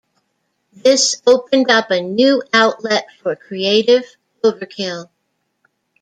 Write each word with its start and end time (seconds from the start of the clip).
This 0.73 1.21
opened 1.27 1.69
up 1.69 1.91
a 1.91 2.01
new 2.01 2.41
outlet 2.55 3.05
for 3.21 3.35
creative 3.35 4.03
overkill. 4.43 5.11